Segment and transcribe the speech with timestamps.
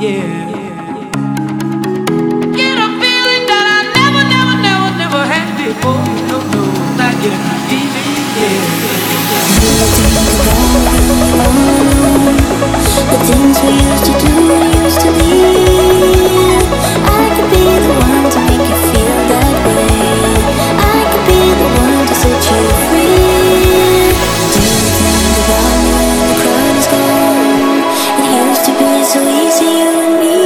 [0.00, 0.46] yeah.
[2.58, 6.02] Get a feeling that I never, never, never, never had before.
[6.30, 6.62] No, no,
[6.96, 7.40] not yet.
[11.82, 11.87] yeah.
[29.08, 30.36] so easy, you and me.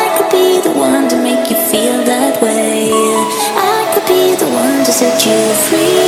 [0.00, 2.88] I could be the one to make you feel that way.
[2.90, 6.07] I could be the one to set you free.